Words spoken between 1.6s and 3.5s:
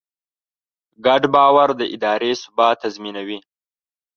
د ادارې ثبات تضمینوي.